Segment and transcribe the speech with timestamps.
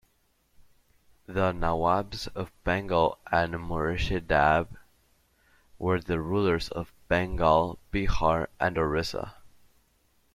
[1.27, 4.69] The Nawabs of Bengal and Murshidabad
[5.77, 9.35] were the rulers of Bengal, Bihar and Orissa.